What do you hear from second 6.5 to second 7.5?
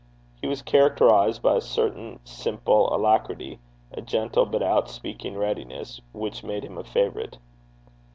him a favourite.